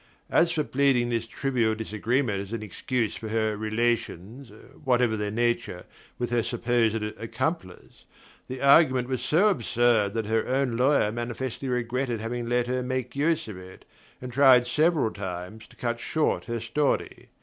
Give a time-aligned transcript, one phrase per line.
[0.31, 4.51] As for pleading this trivial disagreement as an excuse for her relations
[4.83, 5.85] whatever their nature
[6.17, 8.05] with her supposed accomplice,
[8.47, 13.15] the argument was so absurd that her own lawyer manifestly regretted having let her make
[13.15, 13.85] use of it,
[14.19, 17.29] and tried several times to cut short her story.